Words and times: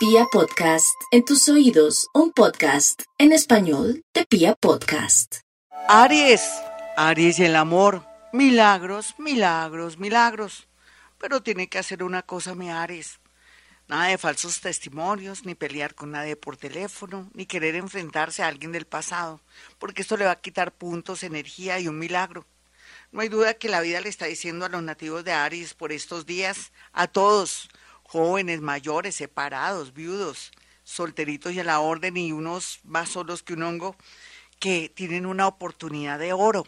Pia 0.00 0.24
Podcast, 0.32 0.98
en 1.10 1.26
tus 1.26 1.46
oídos, 1.50 2.08
un 2.14 2.32
podcast 2.32 3.02
en 3.18 3.32
español 3.32 4.02
de 4.14 4.24
Pia 4.24 4.54
Podcast. 4.54 5.40
Aries, 5.88 6.40
Aries 6.96 7.38
y 7.38 7.44
el 7.44 7.54
amor, 7.54 8.06
milagros, 8.32 9.14
milagros, 9.18 9.98
milagros. 9.98 10.68
Pero 11.18 11.42
tiene 11.42 11.68
que 11.68 11.78
hacer 11.78 12.02
una 12.02 12.22
cosa, 12.22 12.54
mi 12.54 12.70
Aries. 12.70 13.20
Nada 13.88 14.06
de 14.06 14.16
falsos 14.16 14.62
testimonios, 14.62 15.44
ni 15.44 15.54
pelear 15.54 15.94
con 15.94 16.12
nadie 16.12 16.34
por 16.34 16.56
teléfono, 16.56 17.30
ni 17.34 17.44
querer 17.44 17.74
enfrentarse 17.74 18.42
a 18.42 18.48
alguien 18.48 18.72
del 18.72 18.86
pasado, 18.86 19.42
porque 19.78 20.00
esto 20.00 20.16
le 20.16 20.24
va 20.24 20.30
a 20.30 20.40
quitar 20.40 20.72
puntos, 20.72 21.24
energía 21.24 21.78
y 21.78 21.88
un 21.88 21.98
milagro. 21.98 22.46
No 23.12 23.20
hay 23.20 23.28
duda 23.28 23.52
que 23.52 23.68
la 23.68 23.82
vida 23.82 24.00
le 24.00 24.08
está 24.08 24.24
diciendo 24.24 24.64
a 24.64 24.70
los 24.70 24.82
nativos 24.82 25.24
de 25.24 25.32
Aries 25.32 25.74
por 25.74 25.92
estos 25.92 26.24
días, 26.24 26.72
a 26.94 27.06
todos, 27.06 27.68
jóvenes, 28.10 28.60
mayores, 28.60 29.14
separados, 29.14 29.94
viudos, 29.94 30.50
solteritos 30.82 31.52
y 31.52 31.60
a 31.60 31.64
la 31.64 31.78
orden 31.78 32.16
y 32.16 32.32
unos 32.32 32.80
más 32.82 33.10
solos 33.10 33.44
que 33.44 33.52
un 33.52 33.62
hongo, 33.62 33.94
que 34.58 34.88
tienen 34.92 35.26
una 35.26 35.46
oportunidad 35.46 36.18
de 36.18 36.32
oro 36.32 36.66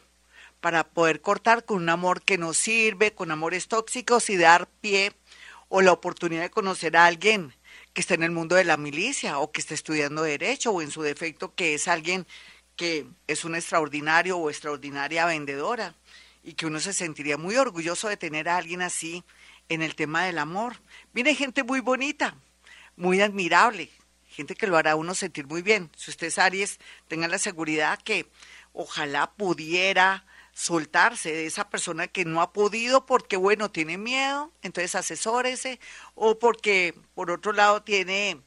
para 0.60 0.84
poder 0.84 1.20
cortar 1.20 1.64
con 1.64 1.78
un 1.78 1.88
amor 1.88 2.22
que 2.22 2.38
no 2.38 2.54
sirve, 2.54 3.12
con 3.12 3.32
amores 3.32 3.66
tóxicos 3.66 4.30
y 4.30 4.36
dar 4.36 4.68
pie 4.80 5.14
o 5.68 5.82
la 5.82 5.90
oportunidad 5.90 6.42
de 6.42 6.50
conocer 6.50 6.96
a 6.96 7.06
alguien 7.06 7.52
que 7.92 8.02
está 8.02 8.14
en 8.14 8.22
el 8.22 8.30
mundo 8.30 8.54
de 8.54 8.62
la 8.62 8.76
milicia 8.76 9.40
o 9.40 9.50
que 9.50 9.60
está 9.60 9.74
estudiando 9.74 10.22
derecho 10.22 10.70
o 10.70 10.80
en 10.80 10.92
su 10.92 11.02
defecto 11.02 11.56
que 11.56 11.74
es 11.74 11.88
alguien 11.88 12.24
que 12.76 13.04
es 13.26 13.44
un 13.44 13.56
extraordinario 13.56 14.38
o 14.38 14.48
extraordinaria 14.48 15.26
vendedora 15.26 15.96
y 16.44 16.52
que 16.52 16.66
uno 16.66 16.78
se 16.78 16.92
sentiría 16.92 17.36
muy 17.36 17.56
orgulloso 17.56 18.08
de 18.08 18.16
tener 18.16 18.48
a 18.48 18.58
alguien 18.58 18.80
así 18.80 19.24
en 19.72 19.82
el 19.82 19.94
tema 19.94 20.24
del 20.24 20.38
amor. 20.38 20.76
Viene 21.12 21.34
gente 21.34 21.62
muy 21.64 21.80
bonita, 21.80 22.36
muy 22.96 23.20
admirable, 23.20 23.90
gente 24.28 24.54
que 24.54 24.66
lo 24.66 24.76
hará 24.76 24.96
uno 24.96 25.14
sentir 25.14 25.46
muy 25.46 25.62
bien. 25.62 25.90
Si 25.96 26.10
usted 26.10 26.26
es 26.26 26.38
Aries, 26.38 26.78
tenga 27.08 27.28
la 27.28 27.38
seguridad 27.38 27.98
que 27.98 28.26
ojalá 28.72 29.32
pudiera 29.32 30.24
soltarse 30.52 31.32
de 31.32 31.46
esa 31.46 31.70
persona 31.70 32.06
que 32.06 32.26
no 32.26 32.42
ha 32.42 32.52
podido 32.52 33.06
porque, 33.06 33.36
bueno, 33.36 33.70
tiene 33.70 33.96
miedo, 33.96 34.52
entonces 34.60 34.94
asesórese, 34.94 35.80
o 36.14 36.38
porque, 36.38 36.94
por 37.14 37.30
otro 37.30 37.52
lado, 37.52 37.82
tiene 37.82 38.42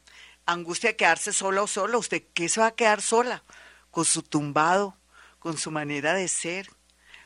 angustia 0.46 0.92
de 0.92 0.96
quedarse 0.96 1.34
sola 1.34 1.64
o 1.64 1.68
solo. 1.68 1.98
¿Usted 1.98 2.24
qué 2.36 2.50
se 2.50 2.60
va 2.60 2.68
a 2.68 2.76
quedar 2.76 3.02
sola? 3.02 3.44
Con 3.90 4.06
su 4.06 4.22
tumbado, 4.22 4.96
con 5.40 5.58
su 5.58 5.72
manera 5.72 6.14
de 6.14 6.28
ser, 6.28 6.70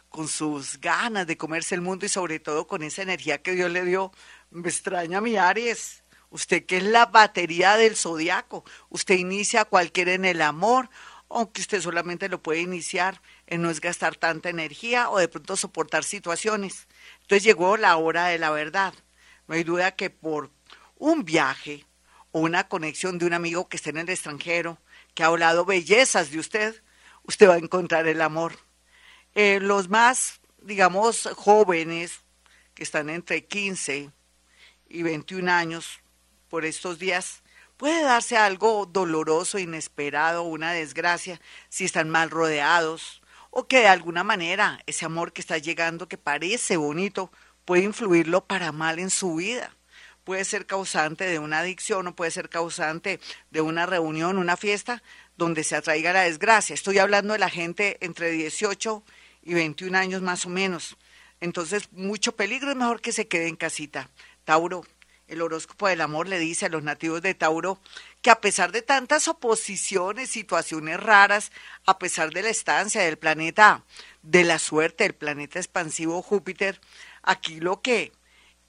con 0.09 0.27
sus 0.27 0.79
ganas 0.81 1.27
de 1.27 1.37
comerse 1.37 1.75
el 1.75 1.81
mundo 1.81 2.05
y 2.05 2.09
sobre 2.09 2.39
todo 2.39 2.67
con 2.67 2.83
esa 2.83 3.03
energía 3.03 3.41
que 3.41 3.53
Dios 3.53 3.71
le 3.71 3.85
dio. 3.85 4.11
Me 4.51 4.69
extraña 4.69 5.21
mi 5.21 5.37
Aries. 5.37 6.03
Usted 6.31 6.65
que 6.65 6.77
es 6.77 6.83
la 6.83 7.07
batería 7.07 7.77
del 7.77 7.95
zodiaco. 7.95 8.63
Usted 8.89 9.15
inicia 9.15 9.65
cualquiera 9.65 10.13
en 10.13 10.25
el 10.25 10.41
amor, 10.41 10.89
aunque 11.29 11.61
usted 11.61 11.81
solamente 11.81 12.29
lo 12.29 12.41
puede 12.41 12.61
iniciar 12.61 13.21
en 13.47 13.61
no 13.61 13.69
es 13.69 13.81
gastar 13.81 14.15
tanta 14.15 14.49
energía 14.49 15.09
o 15.09 15.17
de 15.19 15.27
pronto 15.27 15.55
soportar 15.55 16.03
situaciones. 16.03 16.87
Entonces 17.21 17.43
llegó 17.43 17.77
la 17.77 17.97
hora 17.97 18.27
de 18.27 18.39
la 18.39 18.51
verdad. 18.51 18.93
No 19.47 19.55
hay 19.55 19.63
duda 19.63 19.95
que 19.95 20.09
por 20.09 20.51
un 20.97 21.25
viaje 21.25 21.85
o 22.31 22.41
una 22.41 22.67
conexión 22.67 23.17
de 23.17 23.25
un 23.25 23.33
amigo 23.33 23.67
que 23.67 23.77
esté 23.77 23.89
en 23.89 23.97
el 23.97 24.09
extranjero, 24.09 24.79
que 25.13 25.23
ha 25.23 25.27
hablado 25.27 25.65
bellezas 25.65 26.31
de 26.31 26.39
usted, 26.39 26.83
usted 27.23 27.49
va 27.49 27.55
a 27.55 27.59
encontrar 27.59 28.07
el 28.07 28.21
amor. 28.21 28.68
Eh, 29.41 29.61
los 29.61 29.87
más, 29.87 30.41
digamos, 30.63 31.29
jóvenes, 31.37 32.23
que 32.73 32.83
están 32.83 33.09
entre 33.09 33.45
15 33.45 34.11
y 34.89 35.01
21 35.01 35.49
años 35.49 36.01
por 36.49 36.65
estos 36.65 36.99
días, 36.99 37.41
puede 37.77 38.03
darse 38.03 38.35
algo 38.35 38.85
doloroso, 38.85 39.57
inesperado, 39.57 40.43
una 40.43 40.73
desgracia, 40.73 41.39
si 41.69 41.85
están 41.85 42.09
mal 42.09 42.29
rodeados, 42.31 43.21
o 43.49 43.65
que 43.65 43.79
de 43.79 43.87
alguna 43.87 44.25
manera 44.25 44.83
ese 44.87 45.05
amor 45.05 45.31
que 45.31 45.39
está 45.39 45.57
llegando, 45.57 46.09
que 46.09 46.17
parece 46.17 46.75
bonito, 46.75 47.31
puede 47.63 47.83
influirlo 47.83 48.43
para 48.43 48.73
mal 48.73 48.99
en 48.99 49.09
su 49.09 49.35
vida. 49.35 49.73
Puede 50.25 50.43
ser 50.43 50.65
causante 50.65 51.23
de 51.23 51.39
una 51.39 51.59
adicción 51.59 52.07
o 52.07 52.13
puede 52.13 52.31
ser 52.31 52.49
causante 52.49 53.21
de 53.51 53.61
una 53.61 53.85
reunión, 53.85 54.37
una 54.37 54.57
fiesta, 54.57 55.01
donde 55.37 55.63
se 55.63 55.77
atraiga 55.77 56.11
la 56.11 56.23
desgracia. 56.23 56.73
Estoy 56.73 56.99
hablando 56.99 57.31
de 57.31 57.39
la 57.39 57.49
gente 57.49 57.97
entre 58.01 58.31
18 58.31 59.01
y 59.05 59.09
21 59.43 59.97
años 59.97 60.21
más 60.21 60.45
o 60.45 60.49
menos. 60.49 60.97
Entonces, 61.41 61.89
mucho 61.91 62.35
peligro, 62.35 62.69
es 62.69 62.75
mejor 62.75 63.01
que 63.01 63.11
se 63.11 63.27
quede 63.27 63.47
en 63.47 63.55
casita. 63.55 64.09
Tauro, 64.43 64.85
el 65.27 65.41
horóscopo 65.41 65.87
del 65.87 66.01
amor 66.01 66.27
le 66.27 66.39
dice 66.39 66.65
a 66.65 66.69
los 66.69 66.83
nativos 66.83 67.21
de 67.21 67.35
Tauro 67.35 67.79
que 68.21 68.31
a 68.31 68.41
pesar 68.41 68.71
de 68.71 68.81
tantas 68.81 69.27
oposiciones, 69.27 70.29
situaciones 70.29 70.99
raras, 70.99 71.51
a 71.85 71.99
pesar 71.99 72.31
de 72.31 72.41
la 72.41 72.49
estancia 72.49 73.01
del 73.03 73.17
planeta 73.17 73.83
de 74.23 74.43
la 74.43 74.59
suerte, 74.59 75.05
el 75.05 75.13
planeta 75.13 75.59
expansivo 75.59 76.21
Júpiter, 76.21 76.81
aquí 77.21 77.59
lo 77.59 77.81
que 77.81 78.11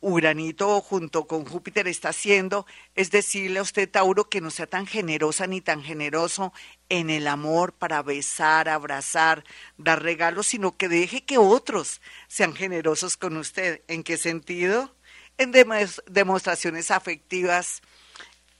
Uranito 0.00 0.80
junto 0.80 1.26
con 1.26 1.44
Júpiter 1.44 1.86
está 1.86 2.08
haciendo 2.10 2.66
es 2.94 3.10
decirle 3.10 3.58
a 3.58 3.62
usted, 3.62 3.90
Tauro, 3.90 4.30
que 4.30 4.40
no 4.40 4.50
sea 4.50 4.66
tan 4.66 4.86
generosa 4.86 5.46
ni 5.46 5.60
tan 5.60 5.82
generoso 5.82 6.52
en 6.88 7.10
el 7.10 7.26
amor 7.26 7.74
para 7.74 8.02
besar, 8.02 8.68
abrazar, 8.68 9.44
dar 9.76 10.02
regalos, 10.02 10.46
sino 10.46 10.76
que 10.76 10.88
deje 10.88 11.24
que 11.24 11.36
otros 11.38 12.00
sean 12.28 12.54
generosos 12.54 13.16
con 13.16 13.36
usted. 13.36 13.82
¿En 13.88 14.02
qué 14.02 14.16
sentido? 14.16 14.94
En 15.36 15.52
demostraciones 15.52 16.90
afectivas, 16.90 17.82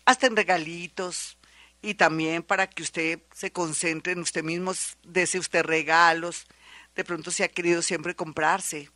hasta 0.05 0.27
en 0.27 0.37
regalitos, 0.37 1.39
y 1.83 1.95
también 1.95 2.43
para 2.43 2.69
que 2.69 2.83
usted 2.83 3.21
se 3.35 3.53
concentre 3.53 4.13
en 4.13 4.21
usted 4.21 4.43
mismo, 4.43 4.73
dese 5.03 5.39
usted 5.39 5.63
regalos. 5.63 6.47
De 6.95 7.05
pronto 7.05 7.31
se 7.31 7.45
ha 7.45 7.49
querido 7.49 7.81
siempre 7.83 8.15
comprarse 8.15 8.91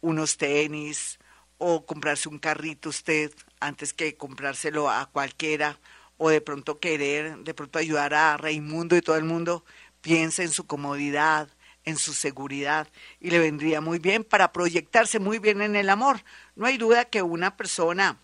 unos 0.00 0.36
tenis, 0.36 1.18
o 1.58 1.86
comprarse 1.86 2.28
un 2.28 2.38
carrito 2.38 2.88
usted 2.90 3.32
antes 3.60 3.92
que 3.92 4.16
comprárselo 4.16 4.90
a 4.90 5.06
cualquiera 5.06 5.78
o 6.18 6.30
de 6.30 6.40
pronto 6.40 6.78
querer, 6.78 7.38
de 7.38 7.54
pronto 7.54 7.78
ayudar 7.78 8.14
a 8.14 8.36
Raimundo 8.36 8.96
y 8.96 9.02
todo 9.02 9.16
el 9.16 9.24
mundo, 9.24 9.64
piensa 10.00 10.42
en 10.42 10.50
su 10.50 10.66
comodidad, 10.66 11.48
en 11.84 11.96
su 11.96 12.12
seguridad 12.12 12.88
y 13.20 13.30
le 13.30 13.38
vendría 13.38 13.80
muy 13.80 13.98
bien 13.98 14.24
para 14.24 14.52
proyectarse 14.52 15.18
muy 15.18 15.38
bien 15.38 15.62
en 15.62 15.76
el 15.76 15.88
amor. 15.88 16.22
No 16.54 16.66
hay 16.66 16.76
duda 16.78 17.04
que 17.04 17.22
una 17.22 17.56
persona 17.56 18.18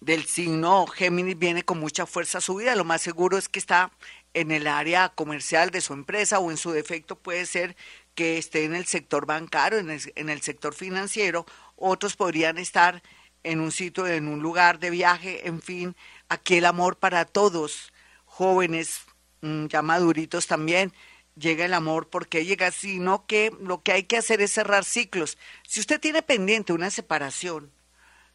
del 0.00 0.24
signo 0.24 0.86
Géminis 0.86 1.38
viene 1.38 1.62
con 1.62 1.78
mucha 1.78 2.06
fuerza 2.06 2.38
a 2.38 2.40
su 2.40 2.56
vida, 2.56 2.74
lo 2.74 2.84
más 2.84 3.02
seguro 3.02 3.38
es 3.38 3.48
que 3.48 3.60
está 3.60 3.92
en 4.34 4.50
el 4.50 4.66
área 4.66 5.10
comercial 5.10 5.70
de 5.70 5.80
su 5.80 5.92
empresa 5.92 6.40
o 6.40 6.50
en 6.50 6.56
su 6.56 6.72
defecto 6.72 7.16
puede 7.16 7.46
ser 7.46 7.76
que 8.14 8.38
esté 8.38 8.64
en 8.64 8.74
el 8.74 8.86
sector 8.86 9.26
bancario, 9.26 9.78
en 9.78 9.90
el, 9.90 10.12
en 10.16 10.28
el 10.28 10.42
sector 10.42 10.74
financiero 10.74 11.46
otros 11.82 12.16
podrían 12.16 12.58
estar 12.58 13.02
en 13.42 13.60
un 13.60 13.72
sitio, 13.72 14.06
en 14.06 14.28
un 14.28 14.40
lugar 14.40 14.78
de 14.78 14.90
viaje, 14.90 15.48
en 15.48 15.60
fin, 15.60 15.96
aquel 16.28 16.64
amor 16.64 16.96
para 16.96 17.24
todos, 17.24 17.92
jóvenes, 18.24 19.00
mm, 19.40 19.66
ya 19.66 19.82
maduritos 19.82 20.46
también, 20.46 20.92
llega 21.34 21.64
el 21.64 21.74
amor 21.74 22.08
porque 22.08 22.44
llega, 22.44 22.70
sino 22.70 23.26
que 23.26 23.52
lo 23.60 23.82
que 23.82 23.92
hay 23.92 24.04
que 24.04 24.16
hacer 24.16 24.40
es 24.40 24.52
cerrar 24.52 24.84
ciclos. 24.84 25.38
Si 25.66 25.80
usted 25.80 26.00
tiene 26.00 26.22
pendiente 26.22 26.72
una 26.72 26.90
separación, 26.90 27.72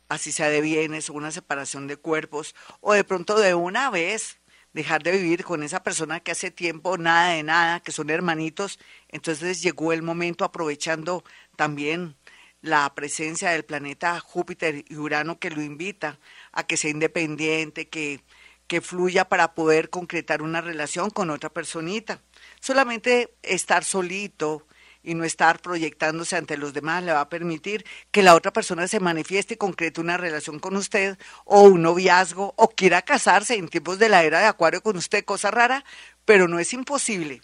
así 0.10 0.34
sea 0.34 0.50
de 0.50 0.60
bienes 0.60 1.10
una 1.10 1.32
separación 1.32 1.88
de 1.88 1.96
cuerpos, 1.96 2.54
o 2.82 2.94
de 2.94 3.06
pronto 3.06 3.40
de 3.40 3.56
una 3.56 3.90
vez 3.90 4.40
dejar 4.74 5.04
de 5.04 5.14
vivir 5.14 5.46
con 5.46 5.64
esa 5.64 5.84
persona 5.84 6.20
que 6.20 6.32
hace 6.32 6.52
tiempo 6.52 6.98
nada 6.98 7.30
de 7.30 7.44
nada, 7.44 7.80
que 7.80 7.94
son 7.94 8.10
hermanitos, 8.10 8.78
entonces 9.08 9.62
llegó 9.62 9.94
el 9.94 10.02
momento 10.04 10.44
aprovechando 10.44 11.24
también 11.56 12.17
la 12.62 12.94
presencia 12.96 13.52
del 13.52 13.66
planeta 13.66 14.20
Júpiter 14.20 14.84
y 14.88 14.96
Urano 14.96 15.40
que 15.40 15.50
lo 15.50 15.62
invita 15.62 16.20
a 16.52 16.66
que 16.66 16.78
sea 16.78 16.92
independiente, 16.92 17.88
que, 17.88 18.22
que 18.68 18.82
fluya 18.82 19.26
para 19.26 19.54
poder 19.54 19.90
concretar 19.90 20.42
una 20.42 20.62
relación 20.62 21.10
con 21.10 21.30
otra 21.30 21.50
personita. 21.50 22.22
Solamente 22.60 23.34
estar 23.44 23.84
solito 23.84 24.66
y 25.04 25.14
no 25.14 25.24
estar 25.24 25.62
proyectándose 25.62 26.36
ante 26.36 26.58
los 26.58 26.74
demás 26.74 27.04
le 27.04 27.14
va 27.14 27.22
a 27.22 27.30
permitir 27.30 27.86
que 28.12 28.24
la 28.24 28.36
otra 28.36 28.52
persona 28.52 28.88
se 28.88 29.00
manifieste 29.00 29.54
y 29.54 29.58
concrete 29.58 30.02
una 30.02 30.18
relación 30.18 30.60
con 30.60 30.76
usted 30.76 31.18
o 31.46 31.62
un 31.62 31.84
noviazgo 31.84 32.54
o 32.58 32.70
quiera 32.70 33.04
casarse 33.04 33.56
en 33.56 33.70
tiempos 33.70 34.00
de 34.00 34.10
la 34.10 34.24
era 34.24 34.40
de 34.40 34.48
Acuario 34.48 34.82
con 34.82 34.98
usted, 34.98 35.24
cosa 35.24 35.52
rara, 35.52 35.86
pero 36.26 36.48
no 36.48 36.60
es 36.60 36.74
imposible. 36.74 37.42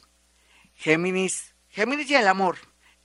Géminis, 0.76 1.54
Géminis 1.70 2.10
y 2.10 2.16
el 2.16 2.28
amor, 2.28 2.58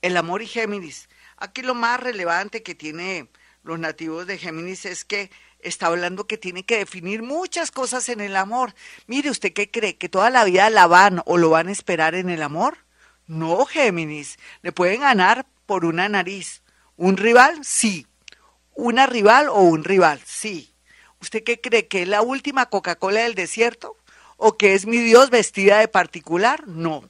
el 0.03 0.17
amor 0.17 0.43
y 0.43 0.47
Géminis 0.47 1.09
Aquí 1.39 1.63
lo 1.63 1.75
más 1.75 2.01
relevante 2.01 2.63
que 2.63 2.75
tiene 2.75 3.29
los 3.63 3.79
nativos 3.79 4.27
de 4.27 4.39
Géminis 4.39 4.85
es 4.85 5.05
que 5.05 5.31
está 5.61 5.87
hablando 5.87 6.27
que 6.27 6.37
tiene 6.37 6.65
que 6.65 6.79
definir 6.79 7.23
muchas 7.23 7.71
cosas 7.71 8.09
en 8.09 8.21
el 8.21 8.37
amor. 8.37 8.75
Mire, 9.07 9.31
¿usted 9.31 9.53
qué 9.53 9.71
cree? 9.71 9.97
¿Que 9.97 10.09
toda 10.09 10.31
la 10.31 10.45
vida 10.45 10.69
la 10.71 10.87
van 10.87 11.23
o 11.27 11.37
lo 11.37 11.51
van 11.51 11.69
a 11.69 11.73
esperar 11.73 12.15
en 12.17 12.29
el 12.29 12.43
amor? 12.43 12.79
No, 13.27 13.65
Géminis. 13.67 14.39
Le 14.63 14.73
pueden 14.73 15.01
ganar 15.01 15.47
por 15.67 15.85
una 15.85 16.09
nariz. 16.09 16.63
¿Un 16.97 17.17
rival? 17.17 17.65
Sí. 17.65 18.07
¿Una 18.75 19.07
rival 19.07 19.49
o 19.49 19.61
un 19.61 19.85
rival? 19.85 20.21
Sí. 20.25 20.75
¿Usted 21.21 21.45
qué 21.45 21.61
cree? 21.61 21.87
¿Que 21.87 22.03
es 22.03 22.09
la 22.09 22.23
última 22.23 22.67
Coca-Cola 22.67 23.21
del 23.21 23.35
desierto? 23.35 23.97
¿O 24.37 24.57
que 24.57 24.75
es 24.75 24.87
mi 24.87 24.99
Dios 24.99 25.31
vestida 25.31 25.79
de 25.79 25.89
particular? 25.89 26.67
No. 26.67 27.09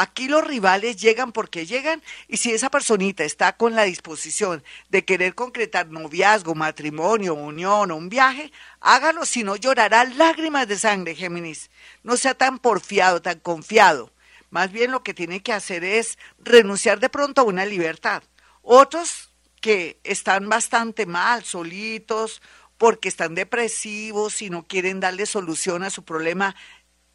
Aquí 0.00 0.28
los 0.28 0.46
rivales 0.46 0.96
llegan 0.96 1.32
porque 1.32 1.66
llegan 1.66 2.04
y 2.28 2.36
si 2.36 2.52
esa 2.52 2.70
personita 2.70 3.24
está 3.24 3.56
con 3.56 3.74
la 3.74 3.82
disposición 3.82 4.62
de 4.90 5.04
querer 5.04 5.34
concretar 5.34 5.88
noviazgo, 5.88 6.54
matrimonio, 6.54 7.34
unión 7.34 7.90
o 7.90 7.96
un 7.96 8.08
viaje, 8.08 8.52
hágalo, 8.78 9.26
si 9.26 9.42
no 9.42 9.56
llorará 9.56 10.04
lágrimas 10.04 10.68
de 10.68 10.78
sangre, 10.78 11.16
Géminis. 11.16 11.68
No 12.04 12.16
sea 12.16 12.34
tan 12.34 12.60
porfiado, 12.60 13.20
tan 13.20 13.40
confiado. 13.40 14.12
Más 14.50 14.70
bien 14.70 14.92
lo 14.92 15.02
que 15.02 15.14
tiene 15.14 15.42
que 15.42 15.52
hacer 15.52 15.82
es 15.82 16.16
renunciar 16.38 17.00
de 17.00 17.08
pronto 17.08 17.40
a 17.40 17.44
una 17.44 17.66
libertad. 17.66 18.22
Otros 18.62 19.30
que 19.60 19.98
están 20.04 20.48
bastante 20.48 21.06
mal, 21.06 21.42
solitos, 21.42 22.40
porque 22.78 23.08
están 23.08 23.34
depresivos 23.34 24.40
y 24.42 24.48
no 24.48 24.64
quieren 24.64 25.00
darle 25.00 25.26
solución 25.26 25.82
a 25.82 25.90
su 25.90 26.04
problema, 26.04 26.54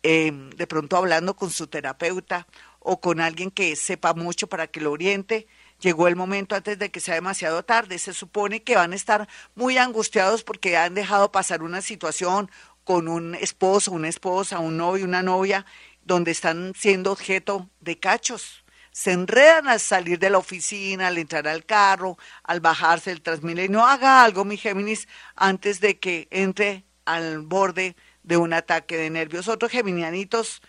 eh, 0.04 0.32
de 0.56 0.68
pronto 0.68 0.98
hablando 0.98 1.36
con 1.36 1.50
su 1.50 1.68
terapeuta 1.68 2.46
o 2.80 3.00
con 3.00 3.22
alguien 3.22 3.50
que 3.50 3.76
sepa 3.76 4.14
mucho 4.14 4.48
para 4.48 4.68
que 4.68 4.82
lo 4.82 4.92
oriente. 4.92 5.48
Llegó 5.80 6.08
el 6.08 6.16
momento 6.16 6.56
antes 6.56 6.78
de 6.78 6.92
que 6.92 7.00
sea 7.00 7.16
demasiado 7.16 7.64
tarde. 7.64 7.98
Se 7.98 8.14
supone 8.14 8.64
que 8.64 8.76
van 8.76 8.92
a 8.92 8.96
estar 8.96 9.28
muy 9.56 9.78
angustiados 9.78 10.44
porque 10.44 10.78
han 10.78 10.94
dejado 10.94 11.32
pasar 11.32 11.64
una 11.64 11.82
situación 11.82 12.52
con 12.84 13.08
un 13.08 13.36
esposo, 13.36 13.92
una 13.92 14.10
esposa, 14.10 14.60
un 14.60 14.78
novio, 14.78 15.06
una 15.06 15.24
novia, 15.24 15.66
donde 16.04 16.32
están 16.32 16.74
siendo 16.76 17.12
objeto 17.12 17.70
de 17.80 17.98
cachos. 18.00 18.66
Se 18.92 19.12
enredan 19.12 19.68
al 19.68 19.80
salir 19.80 20.20
de 20.20 20.30
la 20.30 20.38
oficina, 20.38 21.08
al 21.08 21.18
entrar 21.18 21.48
al 21.48 21.66
carro, 21.66 22.18
al 22.44 22.60
bajarse 22.60 23.10
del 23.10 23.22
Transmilenio. 23.22 23.86
Haga 23.86 24.24
algo, 24.24 24.46
mi 24.46 24.58
Géminis, 24.58 25.08
antes 25.36 25.80
de 25.80 25.98
que 25.98 26.28
entre 26.30 26.84
al 27.06 27.40
borde 27.40 27.96
de 28.24 28.38
un 28.38 28.54
ataque 28.54 28.98
de 28.98 29.10
nervios. 29.10 29.48
Otros 29.48 29.72
geminianitos 29.72 30.62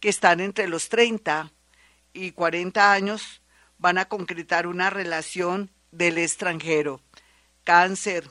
que 0.00 0.08
están 0.08 0.40
entre 0.40 0.66
los 0.68 0.88
30 0.88 1.52
y 2.12 2.32
40 2.32 2.92
años 2.92 3.42
van 3.78 3.98
a 3.98 4.06
concretar 4.06 4.66
una 4.66 4.90
relación 4.90 5.70
del 5.90 6.18
extranjero. 6.18 7.00
Cáncer. 7.64 8.28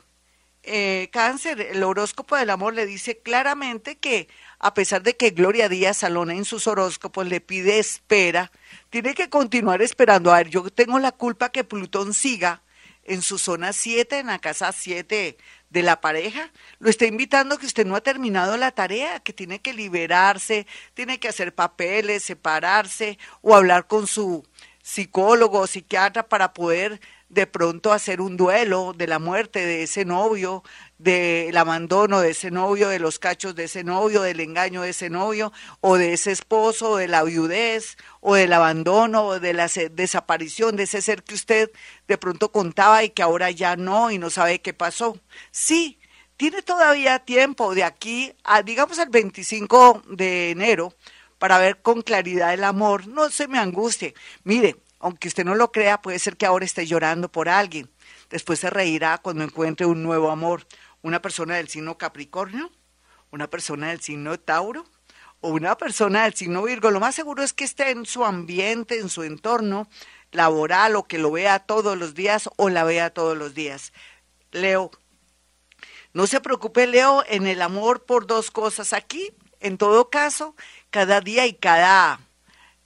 Eh, 0.64 1.10
cáncer, 1.12 1.60
el 1.60 1.84
horóscopo 1.84 2.36
del 2.36 2.52
amor 2.52 2.76
le 2.76 2.86
dice 2.86 3.18
claramente 3.18 3.98
que 3.98 4.28
a 4.60 4.76
pesar 4.76 5.02
de 5.02 5.18
que 5.18 5.32
Gloria 5.32 5.70
Díaz 5.70 5.98
Salona 5.98 6.36
en 6.36 6.46
sus 6.46 6.68
horóscopos 6.68 7.26
le 7.26 7.42
pide 7.42 7.80
espera, 7.80 8.52
tiene 8.92 9.16
que 9.16 9.30
continuar 9.30 9.82
esperando. 9.82 10.32
A 10.32 10.38
ver, 10.38 10.50
yo 10.50 10.70
tengo 10.70 11.00
la 11.00 11.12
culpa 11.12 11.50
que 11.50 11.64
Plutón 11.64 12.14
siga 12.14 12.62
en 13.04 13.24
su 13.24 13.40
zona 13.40 13.74
7, 13.74 14.20
en 14.20 14.28
la 14.28 14.38
casa 14.38 14.72
7 14.72 15.38
de 15.72 15.84
la 15.84 16.02
pareja, 16.02 16.52
lo 16.80 16.90
está 16.90 17.06
invitando 17.06 17.58
que 17.58 17.66
usted 17.66 17.86
no 17.86 17.96
ha 17.96 18.02
terminado 18.02 18.58
la 18.58 18.72
tarea, 18.72 19.22
que 19.22 19.32
tiene 19.32 19.60
que 19.60 19.74
liberarse, 19.74 20.68
tiene 20.94 21.18
que 21.20 21.30
hacer 21.30 21.56
papeles, 21.56 22.24
separarse 22.24 23.18
o 23.42 23.56
hablar 23.56 23.88
con 23.88 24.06
su 24.06 24.46
psicólogo 24.84 25.60
o 25.60 25.68
psiquiatra 25.68 26.28
para 26.28 26.54
poder 26.54 27.00
de 27.32 27.48
pronto 27.48 27.94
hacer 27.94 28.20
un 28.20 28.36
duelo 28.36 28.94
de 28.94 29.08
la 29.08 29.18
muerte 29.18 29.66
de 29.66 29.84
ese 29.84 30.04
novio, 30.04 30.64
del 30.98 31.56
abandono 31.56 32.20
de 32.20 32.32
ese 32.32 32.52
novio, 32.52 32.90
de 32.90 33.00
los 33.00 33.20
cachos 33.20 33.56
de 33.56 33.64
ese 33.64 33.86
novio, 33.86 34.22
del 34.22 34.42
engaño 34.42 34.82
de 34.82 34.90
ese 34.90 35.10
novio, 35.10 35.54
o 35.80 35.98
de 35.98 36.12
ese 36.12 36.32
esposo, 36.32 36.92
o 36.92 36.98
de 36.98 37.08
la 37.08 37.24
viudez, 37.24 37.96
o 38.20 38.36
del 38.36 38.52
abandono, 38.52 39.26
o 39.28 39.40
de 39.40 39.54
la 39.54 39.70
desaparición 39.92 40.76
de 40.76 40.84
ese 40.84 41.02
ser 41.02 41.24
que 41.24 41.36
usted 41.36 41.72
de 42.06 42.18
pronto 42.18 42.52
contaba 42.52 43.04
y 43.06 43.10
que 43.12 43.24
ahora 43.24 43.50
ya 43.50 43.78
no 43.78 44.12
y 44.12 44.18
no 44.18 44.30
sabe 44.30 44.62
qué 44.62 44.74
pasó. 44.74 45.18
Sí, 45.52 46.00
tiene 46.36 46.62
todavía 46.62 47.20
tiempo 47.20 47.74
de 47.74 47.86
aquí 47.86 48.34
a, 48.44 48.62
digamos, 48.62 49.00
al 49.00 49.10
25 49.10 50.04
de 50.10 50.52
enero 50.52 50.94
para 51.40 51.60
ver 51.60 51.82
con 51.82 52.02
claridad 52.02 52.54
el 52.54 52.66
amor. 52.66 53.08
No 53.08 53.30
se 53.30 53.48
me 53.48 53.58
angustie. 53.58 54.16
Mire, 54.44 54.76
aunque 55.02 55.28
usted 55.28 55.46
no 55.46 55.56
lo 55.56 55.72
crea, 55.72 56.02
puede 56.02 56.20
ser 56.20 56.38
que 56.38 56.46
ahora 56.46 56.66
esté 56.66 56.86
llorando 56.86 57.32
por 57.32 57.50
alguien. 57.50 57.90
Después 58.30 58.60
se 58.60 58.70
reirá 58.70 59.18
cuando 59.18 59.44
encuentre 59.44 59.86
un 59.86 60.04
nuevo 60.04 60.32
amor. 60.32 60.66
Una 61.02 61.22
persona 61.22 61.56
del 61.56 61.68
signo 61.68 61.98
Capricornio, 61.98 62.72
una 63.32 63.50
persona 63.50 63.90
del 63.90 64.02
signo 64.02 64.40
Tauro 64.40 64.86
o 65.40 65.50
una 65.50 65.76
persona 65.76 66.24
del 66.24 66.36
signo 66.36 66.64
Virgo. 66.64 66.92
Lo 66.92 67.00
más 67.00 67.16
seguro 67.16 67.44
es 67.44 67.54
que 67.54 67.64
esté 67.64 67.90
en 67.90 68.06
su 68.06 68.24
ambiente, 68.24 69.00
en 69.00 69.10
su 69.10 69.24
entorno 69.24 69.90
laboral 70.32 70.96
o 70.96 71.04
que 71.04 71.18
lo 71.18 71.32
vea 71.32 71.60
todos 71.60 71.98
los 71.98 72.14
días 72.14 72.50
o 72.56 72.70
la 72.70 72.84
vea 72.84 73.10
todos 73.10 73.38
los 73.38 73.54
días. 73.54 73.94
Leo, 74.52 74.92
no 76.14 76.28
se 76.28 76.42
preocupe, 76.42 76.88
Leo, 76.88 77.24
en 77.28 77.48
el 77.48 77.62
amor 77.62 78.06
por 78.06 78.28
dos 78.28 78.52
cosas. 78.52 78.94
Aquí, 78.94 79.34
en 79.60 79.78
todo 79.78 80.10
caso, 80.10 80.56
cada 80.90 81.22
día 81.22 81.46
y 81.48 81.54
cada 81.54 82.20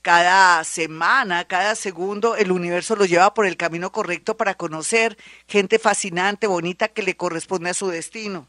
cada 0.06 0.64
semana, 0.66 1.46
cada 1.46 1.74
segundo, 1.74 2.36
el 2.36 2.52
universo 2.52 2.96
lo 2.96 3.06
lleva 3.06 3.34
por 3.34 3.48
el 3.48 3.58
camino 3.58 3.92
correcto 3.92 4.38
para 4.38 4.54
conocer 4.54 5.18
gente 5.48 5.80
fascinante, 5.80 6.46
bonita, 6.46 6.90
que 6.90 7.02
le 7.02 7.18
corresponde 7.18 7.72
a 7.72 7.74
su 7.74 7.88
destino. 7.88 8.48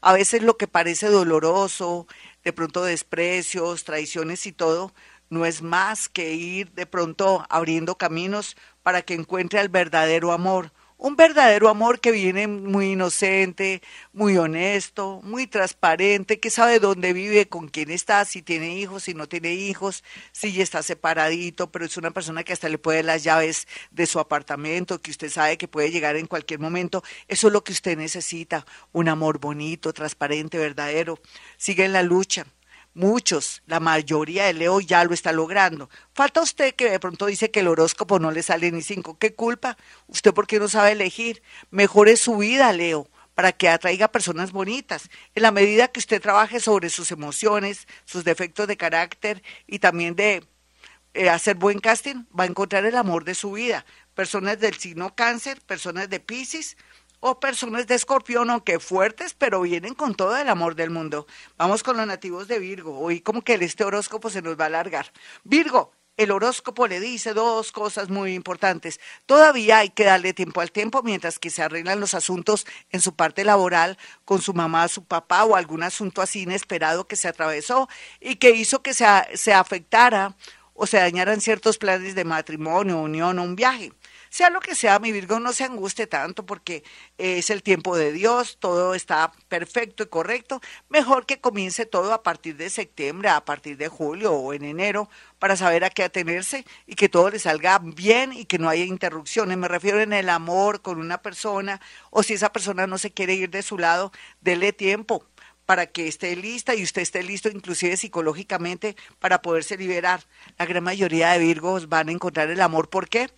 A 0.00 0.12
veces 0.12 0.44
lo 0.44 0.56
que 0.56 0.68
parece 0.68 1.08
doloroso, 1.08 2.06
de 2.44 2.52
pronto 2.52 2.84
desprecios, 2.84 3.82
traiciones 3.82 4.46
y 4.46 4.52
todo, 4.52 4.94
no 5.28 5.44
es 5.44 5.60
más 5.60 6.08
que 6.08 6.34
ir 6.34 6.70
de 6.70 6.86
pronto 6.86 7.44
abriendo 7.50 7.98
caminos 7.98 8.56
para 8.84 9.02
que 9.02 9.14
encuentre 9.14 9.58
al 9.58 9.70
verdadero 9.70 10.30
amor, 10.30 10.70
un 11.02 11.16
verdadero 11.16 11.68
amor 11.68 11.98
que 11.98 12.12
viene 12.12 12.46
muy 12.46 12.92
inocente, 12.92 13.82
muy 14.12 14.38
honesto, 14.38 15.20
muy 15.24 15.48
transparente, 15.48 16.38
que 16.38 16.48
sabe 16.48 16.78
dónde 16.78 17.12
vive, 17.12 17.48
con 17.48 17.66
quién 17.66 17.90
está, 17.90 18.24
si 18.24 18.40
tiene 18.40 18.76
hijos, 18.78 19.02
si 19.02 19.12
no 19.12 19.26
tiene 19.26 19.52
hijos, 19.52 20.04
si 20.30 20.52
ya 20.52 20.62
está 20.62 20.80
separadito, 20.80 21.72
pero 21.72 21.86
es 21.86 21.96
una 21.96 22.12
persona 22.12 22.44
que 22.44 22.52
hasta 22.52 22.68
le 22.68 22.78
puede 22.78 23.02
las 23.02 23.24
llaves 23.24 23.66
de 23.90 24.06
su 24.06 24.20
apartamento, 24.20 25.00
que 25.00 25.10
usted 25.10 25.28
sabe 25.28 25.58
que 25.58 25.66
puede 25.66 25.90
llegar 25.90 26.14
en 26.14 26.28
cualquier 26.28 26.60
momento. 26.60 27.02
Eso 27.26 27.48
es 27.48 27.52
lo 27.52 27.64
que 27.64 27.72
usted 27.72 27.98
necesita, 27.98 28.64
un 28.92 29.08
amor 29.08 29.40
bonito, 29.40 29.92
transparente, 29.92 30.56
verdadero. 30.56 31.18
Sigue 31.56 31.84
en 31.84 31.94
la 31.94 32.04
lucha 32.04 32.46
Muchos, 32.94 33.62
la 33.66 33.80
mayoría 33.80 34.44
de 34.44 34.52
Leo 34.52 34.80
ya 34.80 35.02
lo 35.04 35.14
está 35.14 35.32
logrando. 35.32 35.88
Falta 36.12 36.42
usted 36.42 36.74
que 36.74 36.90
de 36.90 37.00
pronto 37.00 37.24
dice 37.24 37.50
que 37.50 37.60
el 37.60 37.68
horóscopo 37.68 38.18
no 38.18 38.30
le 38.30 38.42
sale 38.42 38.70
ni 38.70 38.82
cinco. 38.82 39.18
¿Qué 39.18 39.34
culpa? 39.34 39.78
¿Usted 40.08 40.34
por 40.34 40.46
qué 40.46 40.58
no 40.58 40.68
sabe 40.68 40.92
elegir? 40.92 41.42
Mejore 41.70 42.18
su 42.18 42.36
vida, 42.36 42.70
Leo, 42.74 43.08
para 43.34 43.52
que 43.52 43.70
atraiga 43.70 44.08
personas 44.08 44.52
bonitas. 44.52 45.08
En 45.34 45.42
la 45.42 45.52
medida 45.52 45.88
que 45.88 46.00
usted 46.00 46.20
trabaje 46.20 46.60
sobre 46.60 46.90
sus 46.90 47.10
emociones, 47.12 47.88
sus 48.04 48.24
defectos 48.24 48.68
de 48.68 48.76
carácter 48.76 49.42
y 49.66 49.78
también 49.78 50.14
de 50.14 50.46
eh, 51.14 51.30
hacer 51.30 51.56
buen 51.56 51.78
casting, 51.78 52.24
va 52.38 52.44
a 52.44 52.48
encontrar 52.48 52.84
el 52.84 52.96
amor 52.96 53.24
de 53.24 53.34
su 53.34 53.52
vida. 53.52 53.86
Personas 54.14 54.60
del 54.60 54.76
signo 54.76 55.14
cáncer, 55.14 55.62
personas 55.62 56.10
de 56.10 56.20
Pisces, 56.20 56.76
o 57.24 57.38
personas 57.38 57.86
de 57.86 57.94
escorpión, 57.94 58.50
aunque 58.50 58.80
fuertes, 58.80 59.32
pero 59.32 59.60
vienen 59.60 59.94
con 59.94 60.16
todo 60.16 60.36
el 60.36 60.48
amor 60.48 60.74
del 60.74 60.90
mundo. 60.90 61.28
Vamos 61.56 61.84
con 61.84 61.96
los 61.96 62.06
nativos 62.06 62.48
de 62.48 62.58
Virgo. 62.58 62.98
Hoy 62.98 63.20
como 63.20 63.42
que 63.42 63.54
este 63.54 63.84
horóscopo 63.84 64.28
se 64.28 64.42
nos 64.42 64.58
va 64.58 64.64
a 64.64 64.66
alargar. 64.66 65.12
Virgo, 65.44 65.92
el 66.16 66.32
horóscopo 66.32 66.88
le 66.88 66.98
dice 66.98 67.32
dos 67.32 67.70
cosas 67.70 68.10
muy 68.10 68.34
importantes. 68.34 68.98
Todavía 69.24 69.78
hay 69.78 69.90
que 69.90 70.02
darle 70.02 70.34
tiempo 70.34 70.60
al 70.60 70.72
tiempo 70.72 71.04
mientras 71.04 71.38
que 71.38 71.48
se 71.48 71.62
arreglan 71.62 72.00
los 72.00 72.14
asuntos 72.14 72.66
en 72.90 73.00
su 73.00 73.14
parte 73.14 73.44
laboral 73.44 73.96
con 74.24 74.42
su 74.42 74.52
mamá, 74.52 74.88
su 74.88 75.04
papá 75.04 75.44
o 75.44 75.54
algún 75.54 75.84
asunto 75.84 76.22
así 76.22 76.42
inesperado 76.42 77.06
que 77.06 77.14
se 77.14 77.28
atravesó 77.28 77.88
y 78.20 78.36
que 78.36 78.50
hizo 78.50 78.82
que 78.82 78.94
se, 78.94 79.06
se 79.34 79.54
afectara 79.54 80.34
o 80.82 80.86
se 80.88 80.96
dañaran 80.96 81.40
ciertos 81.40 81.78
planes 81.78 82.16
de 82.16 82.24
matrimonio, 82.24 82.98
unión 82.98 83.38
o 83.38 83.44
un 83.44 83.54
viaje. 83.54 83.92
Sea 84.30 84.50
lo 84.50 84.58
que 84.58 84.74
sea, 84.74 84.98
mi 84.98 85.12
Virgo, 85.12 85.38
no 85.38 85.52
se 85.52 85.62
anguste 85.62 86.08
tanto 86.08 86.44
porque 86.44 86.82
es 87.18 87.50
el 87.50 87.62
tiempo 87.62 87.96
de 87.96 88.10
Dios, 88.10 88.56
todo 88.58 88.92
está 88.94 89.30
perfecto 89.46 90.02
y 90.02 90.06
correcto. 90.08 90.60
Mejor 90.88 91.24
que 91.24 91.38
comience 91.38 91.86
todo 91.86 92.12
a 92.12 92.24
partir 92.24 92.56
de 92.56 92.68
septiembre, 92.68 93.28
a 93.28 93.44
partir 93.44 93.76
de 93.76 93.86
julio 93.86 94.32
o 94.32 94.52
en 94.54 94.64
enero, 94.64 95.08
para 95.38 95.54
saber 95.54 95.84
a 95.84 95.90
qué 95.90 96.02
atenerse 96.02 96.64
y 96.88 96.96
que 96.96 97.08
todo 97.08 97.30
le 97.30 97.38
salga 97.38 97.78
bien 97.78 98.32
y 98.32 98.46
que 98.46 98.58
no 98.58 98.68
haya 98.68 98.84
interrupciones. 98.84 99.56
Me 99.58 99.68
refiero 99.68 100.00
en 100.00 100.12
el 100.12 100.28
amor 100.28 100.82
con 100.82 100.98
una 100.98 101.22
persona 101.22 101.80
o 102.10 102.24
si 102.24 102.32
esa 102.32 102.52
persona 102.52 102.88
no 102.88 102.98
se 102.98 103.12
quiere 103.12 103.34
ir 103.34 103.50
de 103.50 103.62
su 103.62 103.78
lado, 103.78 104.10
dele 104.40 104.72
tiempo 104.72 105.24
para 105.72 105.86
que 105.86 106.06
esté 106.06 106.36
lista 106.36 106.74
y 106.74 106.82
usted 106.82 107.00
esté 107.00 107.22
listo 107.22 107.48
inclusive 107.48 107.96
psicológicamente 107.96 108.94
para 109.18 109.40
poderse 109.40 109.78
liberar. 109.78 110.20
La 110.58 110.66
gran 110.66 110.84
mayoría 110.84 111.30
de 111.30 111.38
Virgos 111.38 111.88
van 111.88 112.10
a 112.10 112.12
encontrar 112.12 112.50
el 112.50 112.60
amor. 112.60 112.90
¿Por 112.90 113.08
qué? 113.08 113.30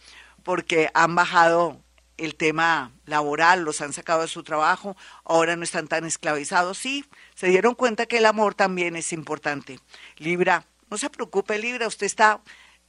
porque 0.44 0.90
han 0.94 1.14
bajado 1.14 1.80
el 2.16 2.36
tema 2.36 2.92
laboral, 3.06 3.62
los 3.62 3.80
han 3.80 3.92
sacado 3.92 4.22
de 4.22 4.28
su 4.28 4.44
trabajo, 4.44 4.96
ahora 5.24 5.56
no 5.56 5.64
están 5.64 5.88
tan 5.88 6.04
esclavizados. 6.04 6.78
Sí, 6.78 7.04
se 7.34 7.48
dieron 7.48 7.74
cuenta 7.74 8.06
que 8.06 8.18
el 8.18 8.26
amor 8.26 8.54
también 8.54 8.94
es 8.94 9.12
importante. 9.12 9.80
Libra, 10.18 10.64
no 10.90 10.98
se 10.98 11.10
preocupe, 11.10 11.58
Libra, 11.58 11.88
usted 11.88 12.06
está 12.06 12.40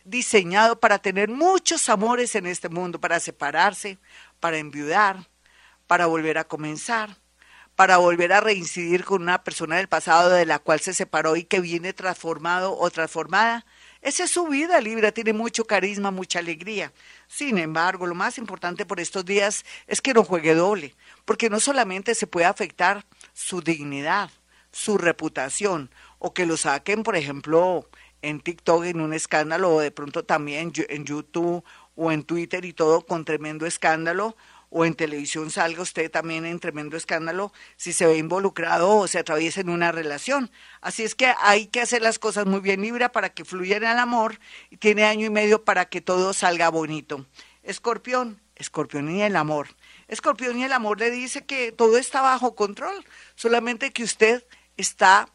diseñado 0.04 0.80
para 0.80 1.00
tener 1.00 1.30
muchos 1.30 1.90
amores 1.90 2.36
en 2.36 2.46
este 2.46 2.70
mundo, 2.70 3.00
para 3.00 3.20
separarse, 3.20 3.98
para 4.40 4.58
enviudar, 4.58 5.28
para 5.88 6.06
volver 6.06 6.38
a 6.38 6.44
comenzar, 6.44 7.18
para 7.76 7.98
volver 7.98 8.32
a 8.34 8.42
reincidir 8.42 9.04
con 9.04 9.22
una 9.22 9.44
persona 9.44 9.78
del 9.78 9.88
pasado 9.88 10.30
de 10.30 10.46
la 10.46 10.60
cual 10.60 10.80
se 10.80 10.94
separó 10.94 11.36
y 11.36 11.44
que 11.44 11.60
viene 11.60 11.94
transformado 11.94 12.78
o 12.78 12.90
transformada. 12.90 13.66
Esa 14.02 14.26
es 14.26 14.32
su 14.32 14.48
vida, 14.48 14.80
Libra, 14.82 15.12
tiene 15.12 15.34
mucho 15.34 15.66
carisma, 15.66 16.12
mucha 16.12 16.40
alegría. 16.40 16.94
Sin 17.28 17.58
embargo, 17.58 18.06
lo 18.06 18.16
más 18.16 18.38
importante 18.38 18.86
por 18.86 19.00
estos 19.00 19.26
días 19.26 19.66
es 19.88 20.00
que 20.00 20.14
no 20.14 20.24
juegue 20.24 20.54
doble, 20.54 20.96
porque 21.26 21.50
no 21.50 21.60
solamente 21.60 22.16
se 22.16 22.28
puede 22.28 22.46
afectar 22.46 23.06
su 23.34 23.62
dignidad, 23.62 24.30
su 24.72 24.98
reputación, 24.98 25.90
o 26.20 26.34
que 26.34 26.46
lo 26.46 26.56
saquen, 26.56 27.04
por 27.04 27.16
ejemplo, 27.16 27.90
en 28.22 28.40
TikTok 28.40 28.86
en 28.86 29.02
un 29.02 29.14
escándalo, 29.14 29.76
o 29.76 29.80
de 29.80 29.92
pronto 29.92 30.24
también 30.24 30.72
en 30.90 31.06
YouTube 31.06 31.64
o 31.96 32.12
en 32.12 32.24
Twitter 32.24 32.66
y 32.66 32.74
todo 32.74 33.06
con 33.06 33.26
tremendo 33.26 33.66
escándalo, 33.66 34.36
o 34.70 34.86
en 34.86 34.96
televisión 34.96 35.52
salga 35.52 35.82
usted 35.82 36.12
también 36.12 36.46
en 36.46 36.60
tremendo 36.60 36.98
escándalo 36.98 37.54
si 37.78 37.94
se 37.94 38.06
ve 38.06 38.18
involucrado 38.18 38.98
o 38.98 39.08
se 39.08 39.20
atraviesa 39.20 39.62
en 39.62 39.70
una 39.70 39.92
relación. 39.92 40.52
Así 40.82 41.04
es 41.04 41.16
que 41.16 41.34
hay 41.40 41.68
que 41.68 41.82
hacer 41.82 42.02
las 42.02 42.20
cosas 42.20 42.46
muy 42.46 42.60
bien 42.60 42.82
Libra 42.82 43.12
para 43.12 43.30
que 43.30 43.46
fluya 43.46 43.78
el 43.78 43.86
amor 43.86 44.40
y 44.70 44.78
tiene 44.78 45.06
año 45.06 45.26
y 45.26 45.30
medio 45.30 45.64
para 45.64 45.86
que 45.86 46.02
todo 46.02 46.34
salga 46.34 46.70
bonito. 46.70 47.26
Escorpión, 47.64 48.42
escorpión 48.56 49.10
y 49.10 49.22
el 49.22 49.36
amor. 49.36 49.70
Escorpión 50.08 50.58
y 50.60 50.64
el 50.64 50.74
amor 50.74 51.00
le 51.00 51.10
dice 51.10 51.46
que 51.46 51.72
todo 51.72 51.98
está 51.98 52.22
bajo 52.22 52.56
control, 52.56 53.06
solamente 53.36 53.92
que 53.92 54.04
usted 54.04 54.46
está 54.78 55.30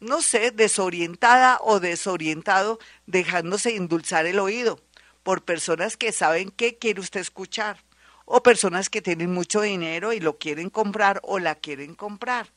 no 0.00 0.20
sé, 0.20 0.50
desorientada 0.50 1.58
o 1.62 1.80
desorientado, 1.80 2.78
dejándose 3.06 3.74
endulzar 3.74 4.26
el 4.26 4.38
oído 4.38 4.80
por 5.22 5.44
personas 5.44 5.96
que 5.96 6.12
saben 6.12 6.50
qué 6.50 6.76
quiere 6.76 7.00
usted 7.00 7.20
escuchar 7.20 7.82
o 8.24 8.42
personas 8.42 8.88
que 8.88 9.02
tienen 9.02 9.32
mucho 9.32 9.60
dinero 9.60 10.12
y 10.12 10.20
lo 10.20 10.38
quieren 10.38 10.70
comprar 10.70 11.20
o 11.22 11.38
la 11.38 11.54
quieren 11.54 11.94
comprar. 11.94 12.48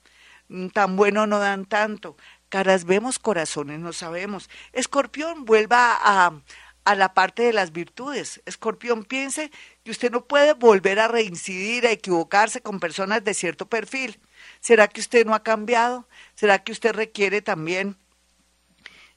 Mm, 0.50 0.68
tan 0.68 0.96
bueno 0.96 1.28
no 1.28 1.40
dan 1.40 1.66
tanto. 1.66 2.16
Caras 2.50 2.86
vemos, 2.86 3.20
corazones 3.20 3.80
no 3.80 3.94
sabemos. 3.94 4.50
Escorpión, 4.72 5.46
vuelva 5.46 5.98
a, 6.02 6.42
a 6.86 6.96
la 6.96 7.14
parte 7.14 7.44
de 7.44 7.54
las 7.54 7.74
virtudes. 7.74 8.42
Escorpión, 8.46 9.04
piense 9.04 9.52
que 9.84 9.92
usted 9.92 10.12
no 10.12 10.26
puede 10.26 10.54
volver 10.54 11.00
a 11.00 11.10
reincidir, 11.10 11.86
a 11.86 11.92
equivocarse 11.92 12.62
con 12.62 12.80
personas 12.80 13.24
de 13.26 13.34
cierto 13.34 13.68
perfil. 13.68 14.20
¿Será 14.62 14.88
que 14.88 15.02
usted 15.02 15.26
no 15.26 15.36
ha 15.36 15.44
cambiado? 15.44 16.08
¿Será 16.36 16.64
que 16.64 16.72
usted 16.72 16.94
requiere 16.94 17.42
también 17.42 17.98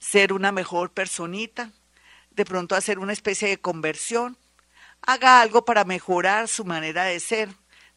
ser 0.01 0.33
una 0.33 0.51
mejor 0.51 0.91
personita? 0.91 1.71
De 2.33 2.45
pronto 2.45 2.75
hacer 2.75 2.99
una 2.99 3.13
especie 3.13 3.49
de 3.49 3.59
conversión 3.59 4.37
haga 5.03 5.41
algo 5.41 5.65
para 5.65 5.85
mejorar 5.85 6.49
su 6.49 6.65
manera 6.65 7.05
de 7.05 7.21
ser. 7.21 7.49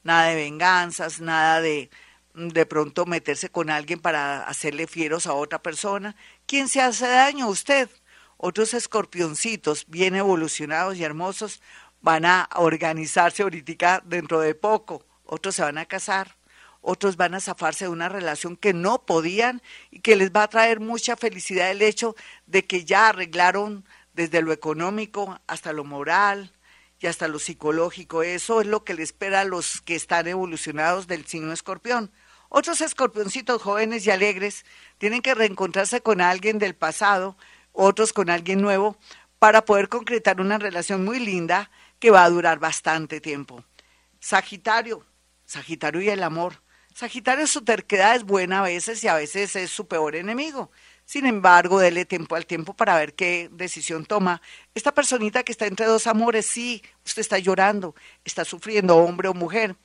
Nada 0.04 0.28
de 0.28 0.36
venganzas, 0.36 1.22
nada 1.22 1.62
de 1.62 1.90
de 2.34 2.66
pronto 2.66 3.06
meterse 3.06 3.50
con 3.50 3.70
alguien 3.70 4.00
para 4.00 4.44
hacerle 4.48 4.88
fieros 4.88 5.28
a 5.28 5.34
otra 5.34 5.62
persona. 5.62 6.16
¿Quién 6.46 6.68
se 6.68 6.82
hace 6.82 7.08
daño? 7.08 7.48
Usted. 7.48 7.90
Otros 8.38 8.74
escorpioncitos 8.74 9.86
bien 9.88 10.16
evolucionados 10.16 10.98
y 10.98 11.04
hermosos 11.04 11.62
van 12.02 12.26
a 12.26 12.50
organizarse 12.56 13.44
ahorita 13.44 14.02
dentro 14.06 14.40
de 14.42 14.56
poco. 14.56 15.06
Otros 15.26 15.56
se 15.56 15.62
van 15.62 15.78
a 15.78 15.86
casar. 15.86 16.36
Otros 16.82 17.16
van 17.16 17.36
a 17.36 17.40
zafarse 17.40 17.86
de 17.86 17.90
una 17.90 18.10
relación 18.10 18.58
que 18.58 18.74
no 18.74 19.06
podían 19.06 19.62
y 19.90 20.02
que 20.02 20.18
les 20.18 20.32
va 20.32 20.44
a 20.44 20.50
traer 20.50 20.82
mucha 20.82 21.16
felicidad 21.16 21.72
el 21.72 21.82
hecho 21.82 22.16
de 22.46 22.66
que 22.66 22.84
ya 22.84 23.08
arreglaron 23.10 23.86
desde 24.14 24.42
lo 24.42 24.52
económico 24.52 25.40
hasta 25.48 25.72
lo 25.72 25.86
moral, 25.86 26.52
y 27.04 27.08
hasta 27.08 27.28
lo 27.28 27.38
psicológico. 27.38 28.24
Eso 28.24 28.62
es 28.62 28.68
lo 28.68 28.86
que 28.86 28.94
le 28.94 29.04
espera 29.04 29.42
a 29.42 29.46
los 29.46 29.82
que 29.82 29.94
están 29.94 30.26
evolucionados 30.28 31.06
del 31.06 31.26
signo 31.26 31.52
escorpión. 31.52 32.12
Otros 32.48 32.80
escorpioncitos 32.80 33.62
jóvenes 33.62 34.06
y 34.06 34.12
alegres 34.12 34.66
tienen 35.00 35.22
que 35.22 35.36
reencontrarse 35.36 36.00
con 36.00 36.22
alguien 36.22 36.60
del 36.60 36.76
pasado, 36.76 37.36
otros 37.74 38.14
con 38.14 38.30
alguien 38.30 38.62
nuevo, 38.62 38.98
para 39.38 39.66
poder 39.66 39.90
concretar 39.90 40.40
una 40.40 40.58
relación 40.58 41.04
muy 41.04 41.20
linda 41.20 41.70
que 42.00 42.10
va 42.10 42.24
a 42.24 42.30
durar 42.30 42.60
bastante 42.60 43.20
tiempo. 43.20 43.66
Sagitario, 44.22 45.06
Sagitario 45.46 46.02
y 46.02 46.10
el 46.10 46.24
amor. 46.24 46.62
Sagitario 46.94 47.48
su 47.48 47.66
terquedad 47.66 48.16
es 48.16 48.24
buena 48.24 48.60
a 48.60 48.64
veces 48.64 49.04
y 49.04 49.10
a 49.10 49.16
veces 49.16 49.58
es 49.58 49.72
su 49.72 49.90
peor 49.90 50.16
enemigo. 50.16 50.72
Sin 51.14 51.28
embargo, 51.28 51.80
dele 51.80 52.06
tiempo 52.06 52.36
al 52.36 52.48
tiempo 52.48 52.74
para 52.74 52.98
ver 52.98 53.14
qué 53.14 53.48
decisión 53.52 54.04
toma. 54.04 54.42
Esta 54.74 54.96
personita 54.96 55.44
que 55.44 55.52
está 55.52 55.68
entre 55.68 55.86
dos 55.86 56.08
amores, 56.08 56.48
sí, 56.48 56.82
usted 57.06 57.22
está 57.22 57.38
llorando, 57.38 57.94
está 58.26 58.44
sufriendo, 58.44 58.98
hombre 58.98 59.28
o 59.28 59.36
mujer. 59.36 59.76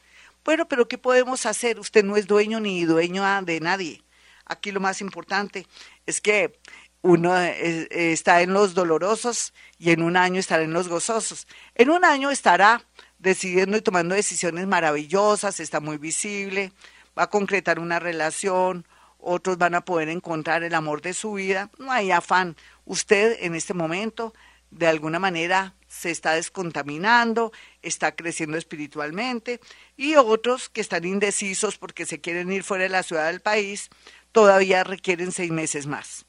Bueno, 0.42 0.66
pero 0.66 0.88
¿qué 0.88 0.96
podemos 0.96 1.44
hacer? 1.44 1.78
Usted 1.80 2.02
no 2.02 2.16
es 2.16 2.26
dueño 2.26 2.60
ni 2.60 2.82
dueño 2.86 3.24
de 3.42 3.60
nadie. 3.60 4.02
Aquí 4.46 4.70
lo 4.72 4.80
más 4.80 5.02
importante 5.02 5.66
es 6.06 6.22
que 6.22 6.58
uno 7.02 7.36
eh, 7.36 7.86
está 7.90 8.40
en 8.40 8.54
los 8.54 8.72
dolorosos 8.72 9.52
y 9.76 9.90
en 9.90 10.00
un 10.00 10.16
año 10.16 10.40
estará 10.40 10.62
en 10.62 10.72
los 10.72 10.88
gozosos. 10.88 11.46
En 11.74 11.90
un 11.90 12.06
año 12.06 12.30
estará 12.30 12.82
decidiendo 13.18 13.76
y 13.76 13.82
tomando 13.82 14.14
decisiones 14.14 14.66
maravillosas, 14.66 15.60
está 15.60 15.78
muy 15.78 15.98
visible, 15.98 16.72
va 17.18 17.24
a 17.24 17.30
concretar 17.30 17.80
una 17.80 17.98
relación, 17.98 18.86
otros 19.18 19.58
van 19.58 19.74
a 19.74 19.84
poder 19.84 20.08
encontrar 20.08 20.62
el 20.62 20.74
amor 20.74 21.02
de 21.02 21.12
su 21.12 21.34
vida. 21.34 21.70
No 21.78 21.92
hay 21.92 22.10
afán. 22.10 22.56
Usted 22.84 23.36
en 23.40 23.54
este 23.54 23.74
momento, 23.74 24.32
de 24.70 24.86
alguna 24.86 25.18
manera, 25.18 25.74
se 25.88 26.10
está 26.10 26.32
descontaminando, 26.32 27.52
está 27.82 28.14
creciendo 28.14 28.56
espiritualmente, 28.56 29.60
y 29.96 30.16
otros 30.16 30.68
que 30.68 30.80
están 30.80 31.04
indecisos 31.04 31.78
porque 31.78 32.06
se 32.06 32.20
quieren 32.20 32.52
ir 32.52 32.62
fuera 32.62 32.84
de 32.84 32.90
la 32.90 33.02
ciudad 33.02 33.26
del 33.26 33.40
país, 33.40 33.90
todavía 34.32 34.84
requieren 34.84 35.32
seis 35.32 35.50
meses 35.50 35.86
más. 35.86 36.26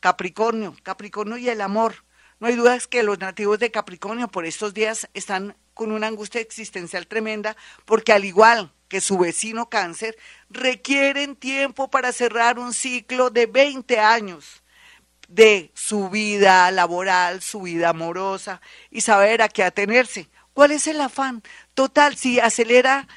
Capricornio, 0.00 0.76
Capricornio 0.82 1.36
y 1.38 1.48
el 1.48 1.60
amor. 1.60 2.04
No 2.40 2.48
hay 2.48 2.56
dudas 2.56 2.88
que 2.88 3.02
los 3.02 3.20
nativos 3.20 3.58
de 3.58 3.70
Capricornio 3.70 4.28
por 4.28 4.44
estos 4.44 4.74
días 4.74 5.08
están 5.14 5.56
con 5.74 5.92
una 5.92 6.08
angustia 6.08 6.40
existencial 6.40 7.06
tremenda, 7.06 7.56
porque 7.84 8.12
al 8.12 8.24
igual 8.24 8.72
que 8.92 9.00
su 9.00 9.16
vecino 9.16 9.70
cáncer, 9.70 10.18
requieren 10.50 11.34
tiempo 11.34 11.88
para 11.88 12.12
cerrar 12.12 12.58
un 12.58 12.74
ciclo 12.74 13.30
de 13.30 13.46
20 13.46 13.98
años 13.98 14.62
de 15.28 15.70
su 15.72 16.10
vida 16.10 16.70
laboral, 16.70 17.40
su 17.40 17.62
vida 17.62 17.88
amorosa 17.88 18.60
y 18.90 19.00
saber 19.00 19.40
a 19.40 19.48
qué 19.48 19.64
atenerse. 19.64 20.28
¿Cuál 20.52 20.72
es 20.72 20.86
el 20.86 21.00
afán? 21.00 21.42
Total, 21.72 22.18
si 22.18 22.38
acelera 22.38 23.08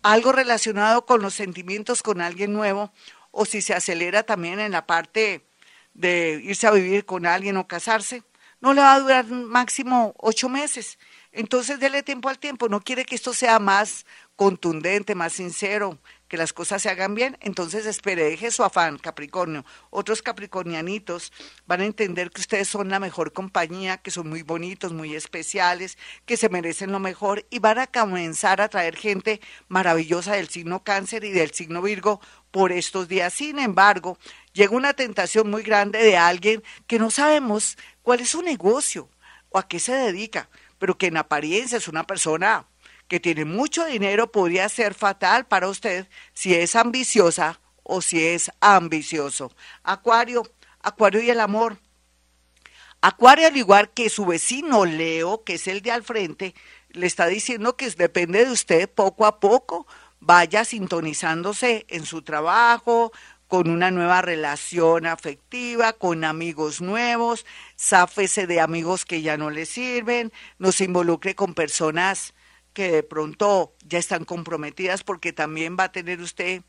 algo 0.00 0.32
relacionado 0.32 1.04
con 1.04 1.20
los 1.20 1.34
sentimientos 1.34 2.02
con 2.02 2.22
alguien 2.22 2.54
nuevo 2.54 2.90
o 3.30 3.44
si 3.44 3.60
se 3.60 3.74
acelera 3.74 4.22
también 4.22 4.58
en 4.58 4.72
la 4.72 4.86
parte 4.86 5.44
de 5.92 6.40
irse 6.42 6.66
a 6.66 6.70
vivir 6.70 7.04
con 7.04 7.26
alguien 7.26 7.58
o 7.58 7.68
casarse, 7.68 8.22
no 8.62 8.72
le 8.72 8.80
va 8.80 8.94
a 8.94 9.00
durar 9.00 9.26
máximo 9.26 10.14
ocho 10.16 10.48
meses. 10.48 10.98
Entonces, 11.32 11.78
dele 11.78 12.02
tiempo 12.02 12.28
al 12.28 12.38
tiempo. 12.38 12.68
No 12.68 12.80
quiere 12.80 13.04
que 13.04 13.14
esto 13.14 13.32
sea 13.32 13.58
más 13.58 14.04
contundente, 14.40 15.14
más 15.14 15.34
sincero, 15.34 15.98
que 16.26 16.38
las 16.38 16.54
cosas 16.54 16.80
se 16.80 16.88
hagan 16.88 17.14
bien, 17.14 17.36
entonces 17.42 17.84
espere, 17.84 18.24
deje 18.24 18.50
su 18.50 18.64
afán, 18.64 18.96
Capricornio. 18.96 19.66
Otros 19.90 20.22
capricornianitos 20.22 21.30
van 21.66 21.82
a 21.82 21.84
entender 21.84 22.30
que 22.30 22.40
ustedes 22.40 22.66
son 22.66 22.88
la 22.88 23.00
mejor 23.00 23.34
compañía, 23.34 23.98
que 23.98 24.10
son 24.10 24.30
muy 24.30 24.40
bonitos, 24.40 24.94
muy 24.94 25.14
especiales, 25.14 25.98
que 26.24 26.38
se 26.38 26.48
merecen 26.48 26.90
lo 26.90 27.00
mejor 27.00 27.44
y 27.50 27.58
van 27.58 27.80
a 27.80 27.86
comenzar 27.86 28.62
a 28.62 28.70
traer 28.70 28.96
gente 28.96 29.42
maravillosa 29.68 30.32
del 30.32 30.48
signo 30.48 30.84
cáncer 30.84 31.22
y 31.24 31.32
del 31.32 31.50
signo 31.50 31.82
virgo 31.82 32.22
por 32.50 32.72
estos 32.72 33.08
días. 33.08 33.34
Sin 33.34 33.58
embargo, 33.58 34.16
llega 34.54 34.74
una 34.74 34.94
tentación 34.94 35.50
muy 35.50 35.62
grande 35.62 36.02
de 36.02 36.16
alguien 36.16 36.62
que 36.86 36.98
no 36.98 37.10
sabemos 37.10 37.76
cuál 38.00 38.20
es 38.20 38.30
su 38.30 38.40
negocio 38.40 39.10
o 39.50 39.58
a 39.58 39.68
qué 39.68 39.78
se 39.78 39.92
dedica, 39.92 40.48
pero 40.78 40.96
que 40.96 41.08
en 41.08 41.18
apariencia 41.18 41.76
es 41.76 41.88
una 41.88 42.06
persona 42.06 42.69
que 43.10 43.18
tiene 43.18 43.44
mucho 43.44 43.86
dinero 43.86 44.30
podría 44.30 44.68
ser 44.68 44.94
fatal 44.94 45.44
para 45.48 45.66
usted 45.66 46.06
si 46.32 46.54
es 46.54 46.76
ambiciosa 46.76 47.60
o 47.82 48.02
si 48.02 48.24
es 48.24 48.52
ambicioso. 48.60 49.50
Acuario, 49.82 50.44
Acuario 50.80 51.20
y 51.20 51.28
el 51.28 51.40
amor. 51.40 51.76
Acuario, 53.00 53.48
al 53.48 53.56
igual 53.56 53.90
que 53.90 54.10
su 54.10 54.26
vecino 54.26 54.84
Leo, 54.84 55.42
que 55.42 55.54
es 55.54 55.66
el 55.66 55.82
de 55.82 55.90
al 55.90 56.04
frente, 56.04 56.54
le 56.90 57.08
está 57.08 57.26
diciendo 57.26 57.76
que 57.76 57.90
depende 57.90 58.44
de 58.44 58.52
usted 58.52 58.88
poco 58.88 59.26
a 59.26 59.40
poco, 59.40 59.88
vaya 60.20 60.64
sintonizándose 60.64 61.86
en 61.88 62.06
su 62.06 62.22
trabajo, 62.22 63.10
con 63.48 63.70
una 63.70 63.90
nueva 63.90 64.22
relación 64.22 65.06
afectiva, 65.06 65.94
con 65.94 66.22
amigos 66.22 66.80
nuevos, 66.80 67.44
záfese 67.76 68.46
de 68.46 68.60
amigos 68.60 69.04
que 69.04 69.20
ya 69.20 69.36
no 69.36 69.50
le 69.50 69.66
sirven, 69.66 70.32
no 70.58 70.70
se 70.70 70.84
involucre 70.84 71.34
con 71.34 71.54
personas 71.54 72.34
que 72.72 72.90
de 72.90 73.02
pronto 73.02 73.74
ya 73.86 73.98
están 73.98 74.24
comprometidas 74.24 75.02
porque 75.04 75.32
también 75.32 75.76
va 75.78 75.84
a 75.84 75.92
tener 75.92 76.20
usted 76.20 76.62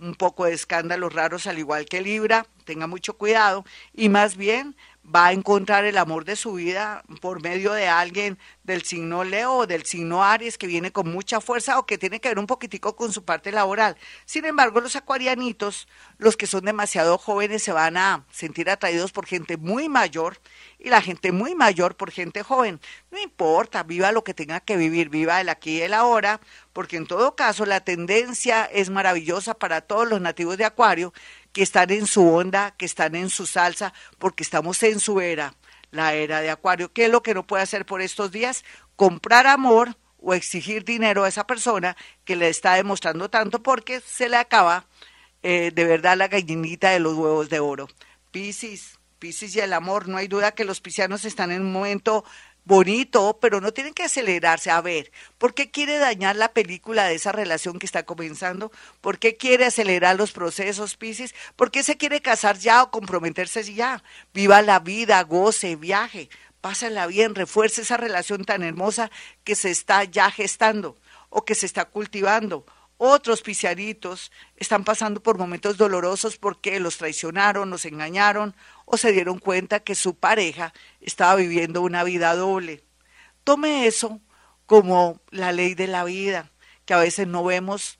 un 0.00 0.14
poco 0.14 0.44
de 0.44 0.52
escándalos 0.52 1.12
raros 1.12 1.46
al 1.46 1.58
igual 1.58 1.86
que 1.86 2.00
Libra, 2.00 2.46
tenga 2.64 2.86
mucho 2.86 3.16
cuidado. 3.16 3.64
Y 3.92 4.08
más 4.08 4.36
bien 4.36 4.76
va 5.14 5.26
a 5.26 5.32
encontrar 5.32 5.84
el 5.84 5.96
amor 5.96 6.24
de 6.24 6.36
su 6.36 6.54
vida 6.54 7.02
por 7.20 7.42
medio 7.42 7.72
de 7.72 7.88
alguien 7.88 8.38
del 8.62 8.82
signo 8.82 9.24
Leo 9.24 9.54
o 9.54 9.66
del 9.66 9.84
signo 9.84 10.22
Aries 10.22 10.58
que 10.58 10.66
viene 10.66 10.92
con 10.92 11.10
mucha 11.10 11.40
fuerza 11.40 11.78
o 11.78 11.86
que 11.86 11.98
tiene 11.98 12.20
que 12.20 12.28
ver 12.28 12.38
un 12.38 12.46
poquitico 12.46 12.94
con 12.94 13.12
su 13.12 13.24
parte 13.24 13.50
laboral. 13.50 13.96
Sin 14.26 14.44
embargo, 14.44 14.80
los 14.80 14.96
acuarianitos, 14.96 15.88
los 16.18 16.36
que 16.36 16.46
son 16.46 16.64
demasiado 16.64 17.16
jóvenes, 17.16 17.62
se 17.62 17.72
van 17.72 17.96
a 17.96 18.26
sentir 18.30 18.68
atraídos 18.68 19.12
por 19.12 19.26
gente 19.26 19.56
muy 19.56 19.88
mayor 19.88 20.38
y 20.78 20.90
la 20.90 21.00
gente 21.00 21.32
muy 21.32 21.54
mayor 21.54 21.96
por 21.96 22.10
gente 22.10 22.42
joven. 22.42 22.80
No 23.10 23.18
importa, 23.18 23.82
viva 23.82 24.12
lo 24.12 24.24
que 24.24 24.34
tenga 24.34 24.60
que 24.60 24.76
vivir, 24.76 25.08
viva 25.08 25.40
el 25.40 25.48
aquí 25.48 25.78
y 25.78 25.82
el 25.82 25.94
ahora, 25.94 26.40
porque 26.72 26.96
en 26.96 27.06
todo 27.06 27.34
caso 27.34 27.66
la 27.66 27.80
tendencia 27.80 28.64
es 28.66 28.90
maravillosa 28.90 29.54
para 29.54 29.80
todos 29.80 30.08
los 30.08 30.20
nativos 30.20 30.58
de 30.58 30.66
Acuario 30.66 31.12
que 31.58 31.64
están 31.64 31.90
en 31.90 32.06
su 32.06 32.24
onda, 32.24 32.76
que 32.76 32.86
están 32.86 33.16
en 33.16 33.30
su 33.30 33.44
salsa, 33.44 33.92
porque 34.20 34.44
estamos 34.44 34.80
en 34.84 35.00
su 35.00 35.20
era, 35.20 35.56
la 35.90 36.14
era 36.14 36.40
de 36.40 36.50
Acuario. 36.50 36.92
¿Qué 36.92 37.06
es 37.06 37.10
lo 37.10 37.20
que 37.20 37.34
no 37.34 37.44
puede 37.48 37.64
hacer 37.64 37.84
por 37.84 38.00
estos 38.00 38.30
días? 38.30 38.64
Comprar 38.94 39.48
amor 39.48 39.96
o 40.20 40.34
exigir 40.34 40.84
dinero 40.84 41.24
a 41.24 41.28
esa 41.28 41.48
persona 41.48 41.96
que 42.24 42.36
le 42.36 42.48
está 42.48 42.74
demostrando 42.74 43.28
tanto 43.28 43.60
porque 43.60 43.98
se 43.98 44.28
le 44.28 44.36
acaba 44.36 44.86
eh, 45.42 45.72
de 45.74 45.84
verdad 45.84 46.16
la 46.16 46.28
gallinita 46.28 46.90
de 46.90 47.00
los 47.00 47.14
huevos 47.14 47.48
de 47.48 47.58
oro. 47.58 47.88
Piscis, 48.30 48.96
Piscis 49.18 49.56
y 49.56 49.58
el 49.58 49.72
amor, 49.72 50.06
no 50.06 50.16
hay 50.16 50.28
duda 50.28 50.52
que 50.52 50.62
los 50.62 50.80
piscianos 50.80 51.24
están 51.24 51.50
en 51.50 51.62
un 51.62 51.72
momento 51.72 52.24
bonito, 52.68 53.38
pero 53.40 53.60
no 53.62 53.72
tienen 53.72 53.94
que 53.94 54.04
acelerarse. 54.04 54.70
A 54.70 54.82
ver, 54.82 55.10
¿por 55.38 55.54
qué 55.54 55.70
quiere 55.70 55.98
dañar 55.98 56.36
la 56.36 56.52
película 56.52 57.06
de 57.06 57.14
esa 57.14 57.32
relación 57.32 57.78
que 57.78 57.86
está 57.86 58.04
comenzando? 58.04 58.70
¿Por 59.00 59.18
qué 59.18 59.36
quiere 59.36 59.64
acelerar 59.64 60.16
los 60.16 60.32
procesos, 60.32 60.96
Piscis? 60.96 61.34
¿Por 61.56 61.70
qué 61.70 61.82
se 61.82 61.96
quiere 61.96 62.20
casar 62.20 62.58
ya 62.58 62.82
o 62.82 62.90
comprometerse 62.90 63.64
ya? 63.74 64.04
Viva 64.34 64.60
la 64.60 64.80
vida, 64.80 65.22
goce, 65.24 65.76
viaje, 65.76 66.28
pásala 66.60 67.06
bien, 67.06 67.34
refuerce 67.34 67.80
esa 67.82 67.96
relación 67.96 68.44
tan 68.44 68.62
hermosa 68.62 69.10
que 69.44 69.54
se 69.54 69.70
está 69.70 70.04
ya 70.04 70.30
gestando 70.30 70.98
o 71.30 71.46
que 71.46 71.54
se 71.54 71.64
está 71.64 71.86
cultivando 71.86 72.66
otros 72.98 73.42
piscianitos 73.42 74.32
están 74.56 74.82
pasando 74.82 75.22
por 75.22 75.38
momentos 75.38 75.76
dolorosos 75.76 76.36
porque 76.36 76.80
los 76.80 76.98
traicionaron, 76.98 77.70
los 77.70 77.84
engañaron 77.84 78.56
o 78.90 78.96
se 78.96 79.12
dieron 79.12 79.38
cuenta 79.38 79.80
que 79.80 79.94
su 79.94 80.14
pareja 80.14 80.72
estaba 81.00 81.34
viviendo 81.34 81.82
una 81.82 82.04
vida 82.04 82.34
doble. 82.34 82.82
Tome 83.44 83.86
eso 83.86 84.20
como 84.64 85.20
la 85.30 85.52
ley 85.52 85.74
de 85.74 85.86
la 85.86 86.04
vida, 86.04 86.50
que 86.86 86.94
a 86.94 86.98
veces 86.98 87.26
no 87.26 87.44
vemos 87.44 87.98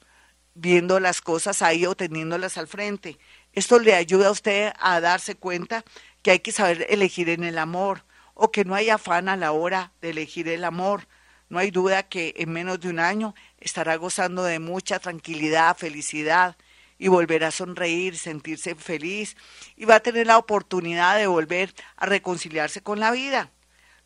viendo 0.55 0.99
las 0.99 1.21
cosas 1.21 1.61
ahí 1.61 1.85
o 1.85 1.95
teniéndolas 1.95 2.57
al 2.57 2.69
frente. 2.69 3.19
Esto 3.53 3.79
le 3.79 3.95
ayuda 3.95 4.29
a 4.29 4.31
usted 4.31 4.73
a 4.79 5.01
darse 5.01 5.35
cuenta 5.35 5.85
que 6.23 6.31
hay 6.31 6.39
que 6.39 6.53
saber 6.53 6.87
elegir 6.89 7.29
en 7.29 7.45
el 7.45 7.59
amor 7.59 8.05
o 8.33 8.51
que 8.51 8.65
no 8.65 8.75
hay 8.75 8.89
afán 8.89 9.29
a 9.29 9.37
la 9.37 9.53
hora 9.53 9.93
de 10.01 10.11
elegir 10.11 10.49
el 10.49 10.65
amor. 10.65 11.07
No 11.51 11.59
hay 11.59 11.71
duda 11.71 12.03
que 12.03 12.33
en 12.39 12.51
menos 12.51 12.81
de 12.81 12.89
un 12.89 12.99
año 12.99 13.35
estará 13.59 13.97
gozando 13.97 14.43
de 14.43 14.59
mucha 14.59 14.99
tranquilidad, 14.99 15.77
felicidad 15.77 16.57
y 16.99 17.09
volverá 17.09 17.49
a 17.49 17.53
sonreír, 17.53 18.19
sentirse 18.19 18.75
feliz 18.75 19.37
y 19.77 19.85
va 19.85 19.97
a 19.97 20.01
tener 20.01 20.27
la 20.27 20.39
oportunidad 20.39 21.17
de 21.17 21.27
volver 21.27 21.75
a 21.97 22.07
reconciliarse 22.07 22.83
con 22.83 23.01
la 23.01 23.11
vida. 23.13 23.53